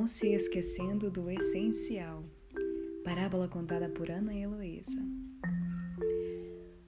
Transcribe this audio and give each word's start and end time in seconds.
não 0.00 0.08
se 0.08 0.28
esquecendo 0.28 1.10
do 1.10 1.30
essencial. 1.30 2.24
Parábola 3.04 3.46
contada 3.46 3.86
por 3.90 4.10
Ana 4.10 4.34
Heloísa. 4.34 4.98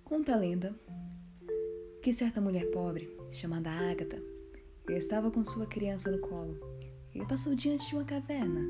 Conta 0.03 0.33
a 0.33 0.39
lenda 0.39 0.75
que 2.03 2.11
certa 2.11 2.41
mulher 2.41 2.71
pobre, 2.71 3.15
chamada 3.31 3.71
Ágata, 3.71 4.19
estava 4.89 5.31
com 5.31 5.45
sua 5.45 5.67
criança 5.67 6.11
no 6.11 6.21
colo 6.21 6.59
e 7.15 7.23
passou 7.27 7.55
diante 7.55 7.87
de 7.87 7.95
uma 7.95 8.05
caverna 8.07 8.63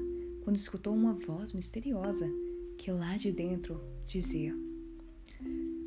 quando 0.43 0.57
escutou 0.57 0.93
uma 0.93 1.15
voz 1.15 1.53
misteriosa 1.53 2.29
que 2.77 2.91
lá 2.91 3.17
de 3.17 3.31
dentro 3.31 3.81
dizia: 4.05 4.57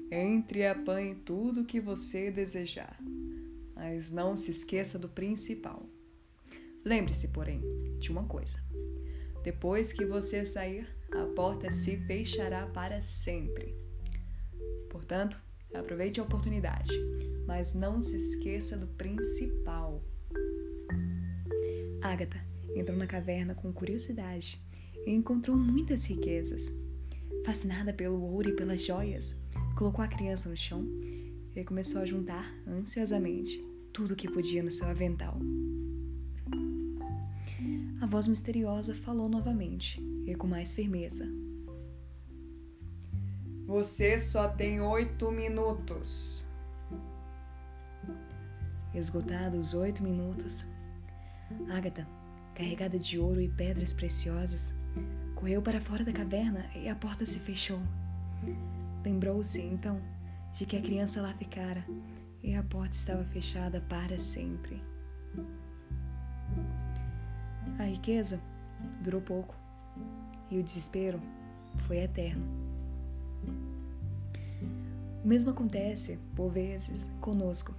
Entre 0.10 0.60
e 0.60 0.66
apanhe 0.66 1.14
tudo 1.14 1.60
o 1.60 1.66
que 1.66 1.82
você 1.82 2.32
desejar, 2.32 2.98
mas 3.76 4.14
não 4.14 4.34
se 4.34 4.52
esqueça 4.52 4.98
do 4.98 5.10
principal. 5.10 5.90
Lembre-se, 6.86 7.30
porém, 7.30 7.62
de 7.98 8.12
uma 8.12 8.26
coisa: 8.26 8.60
depois 9.44 9.92
que 9.92 10.06
você 10.06 10.46
sair, 10.46 10.88
a 11.12 11.26
porta 11.36 11.72
se 11.72 11.98
fechará 12.06 12.68
para 12.68 13.02
sempre. 13.02 13.76
Portanto, 14.90 15.42
aproveite 15.74 16.20
a 16.20 16.24
oportunidade, 16.24 16.92
mas 17.48 17.74
não 17.74 18.02
se 18.04 18.16
esqueça 18.16 18.78
do 18.78 18.86
principal. 18.88 20.04
Agatha 22.02 22.40
entrou 22.76 22.98
na 22.98 23.08
caverna 23.08 23.56
com 23.56 23.74
curiosidade 23.74 24.62
e 25.08 25.12
encontrou 25.12 25.58
muitas 25.58 26.06
riquezas. 26.06 26.72
Fascinada 27.44 27.94
pelo 27.94 28.22
ouro 28.22 28.50
e 28.50 28.56
pelas 28.56 28.84
joias, 28.84 29.36
colocou 29.76 30.04
a 30.04 30.08
criança 30.08 30.50
no 30.50 30.58
chão 30.58 30.88
e 31.56 31.64
começou 31.64 32.02
a 32.02 32.06
juntar 32.06 32.52
ansiosamente 32.68 33.64
tudo 33.92 34.14
o 34.14 34.16
que 34.16 34.30
podia 34.30 34.62
no 34.62 34.72
seu 34.72 34.88
avental. 34.88 35.40
A 38.02 38.06
voz 38.06 38.28
misteriosa 38.28 38.94
falou 38.94 39.30
novamente 39.30 40.02
e 40.26 40.36
com 40.36 40.48
mais 40.48 40.74
firmeza. 40.74 41.26
Você 43.66 44.20
só 44.20 44.50
tem 44.50 44.82
oito 44.82 45.32
minutos. 45.32 46.46
Esgotados 48.94 49.70
os 49.70 49.74
oito 49.74 50.04
minutos, 50.04 50.66
Agatha, 51.70 52.08
carregada 52.54 53.00
de 53.00 53.18
ouro 53.18 53.42
e 53.42 53.50
pedras 53.50 53.92
preciosas, 53.92 54.74
correu 55.36 55.62
para 55.62 55.82
fora 55.82 56.04
da 56.04 56.14
caverna 56.14 56.70
e 56.76 56.88
a 56.88 56.96
porta 56.96 57.26
se 57.26 57.40
fechou. 57.40 57.82
Lembrou-se, 59.04 59.62
então, 59.62 60.02
de 60.54 60.66
que 60.66 60.78
a 60.78 60.82
criança 60.82 61.22
lá 61.22 61.34
ficara 61.34 61.84
e 62.44 62.56
a 62.56 62.64
porta 62.64 62.96
estava 62.96 63.24
fechada 63.26 63.82
para 63.82 64.18
sempre. 64.20 64.82
Riqueza 67.96 68.42
durou 69.02 69.22
pouco 69.22 69.56
e 70.52 70.60
o 70.60 70.64
desespero 70.64 71.18
foi 71.88 72.00
eterno. 72.00 72.46
O 75.24 75.28
mesmo 75.28 75.52
acontece, 75.52 76.20
por 76.36 76.50
vezes, 76.50 77.10
conosco. 77.22 77.74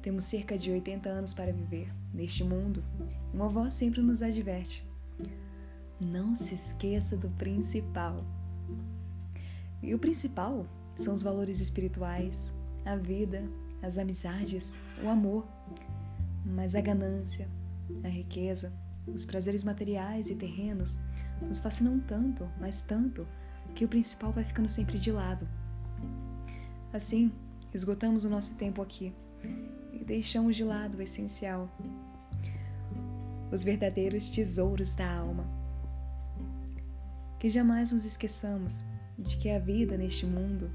Temos 0.00 0.24
cerca 0.24 0.56
de 0.56 0.70
80 0.70 1.06
anos 1.10 1.34
para 1.34 1.52
viver 1.52 1.94
neste 2.14 2.42
mundo. 2.42 2.82
Uma 3.34 3.46
voz 3.50 3.74
sempre 3.74 4.00
nos 4.00 4.22
adverte. 4.22 4.82
Não 6.00 6.34
se 6.34 6.54
esqueça 6.54 7.14
do 7.14 7.28
principal. 7.28 8.24
E 9.82 9.94
o 9.94 9.98
principal 9.98 10.66
são 10.96 11.12
os 11.12 11.22
valores 11.22 11.60
espirituais, 11.60 12.54
a 12.86 12.96
vida, 12.96 13.44
as 13.82 13.98
amizades, 13.98 14.78
o 15.04 15.10
amor. 15.10 15.46
Mas 16.42 16.74
a 16.74 16.80
ganância, 16.80 17.46
a 18.02 18.08
riqueza, 18.08 18.72
os 19.06 19.24
prazeres 19.24 19.64
materiais 19.64 20.30
e 20.30 20.34
terrenos 20.34 20.98
nos 21.40 21.58
fascinam 21.58 22.00
tanto, 22.00 22.48
mas 22.60 22.82
tanto, 22.82 23.26
que 23.74 23.84
o 23.84 23.88
principal 23.88 24.32
vai 24.32 24.44
ficando 24.44 24.68
sempre 24.68 24.98
de 24.98 25.12
lado. 25.12 25.46
Assim, 26.92 27.30
esgotamos 27.74 28.24
o 28.24 28.30
nosso 28.30 28.56
tempo 28.56 28.80
aqui 28.80 29.12
e 29.92 30.04
deixamos 30.04 30.56
de 30.56 30.64
lado 30.64 30.98
o 30.98 31.02
essencial, 31.02 31.70
os 33.52 33.62
verdadeiros 33.62 34.30
tesouros 34.30 34.96
da 34.96 35.10
alma. 35.10 35.46
Que 37.38 37.50
jamais 37.50 37.92
nos 37.92 38.04
esqueçamos 38.04 38.82
de 39.18 39.36
que 39.36 39.50
a 39.50 39.58
vida 39.58 39.96
neste 39.96 40.26
mundo 40.26 40.70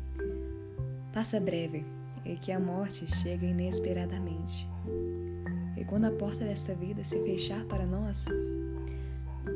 passa 1.12 1.40
breve 1.40 1.86
e 2.24 2.36
que 2.36 2.52
a 2.52 2.60
morte 2.60 3.08
chega 3.08 3.46
inesperadamente. 3.46 4.71
Quando 5.92 6.06
a 6.06 6.12
porta 6.12 6.46
desta 6.46 6.74
vida 6.74 7.04
se 7.04 7.22
fechar 7.22 7.66
para 7.66 7.86
nós, 7.86 8.26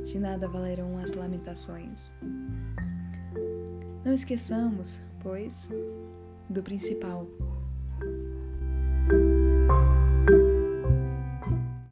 de 0.03 0.19
nada 0.19 0.49
valerão 0.49 0.97
as 0.97 1.13
lamentações. 1.13 2.13
Não 4.03 4.13
esqueçamos, 4.13 4.99
pois, 5.23 5.69
do 6.49 6.61
principal 6.61 7.25